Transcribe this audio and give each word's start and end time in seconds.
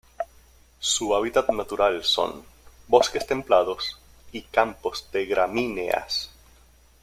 Su 0.79 1.15
hábitat 1.15 1.49
natural 1.51 2.03
son: 2.03 2.43
Bosques 2.87 3.27
templados 3.27 3.99
y 4.31 4.41
campos 4.41 5.07
de 5.11 5.27
gramíneas. 5.27 6.31